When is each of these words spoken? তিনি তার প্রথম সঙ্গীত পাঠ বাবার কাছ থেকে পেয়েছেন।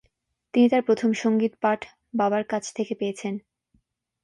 তিনি 0.53 0.67
তার 0.69 0.81
প্রথম 0.81 1.09
সঙ্গীত 1.13 1.53
পাঠ 1.61 1.79
বাবার 2.13 2.43
কাছ 2.43 2.63
থেকে 2.75 2.93
পেয়েছেন। 2.95 3.33